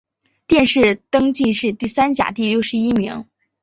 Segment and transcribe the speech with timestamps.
[0.47, 3.27] 殿试登进士第三甲第六十一名。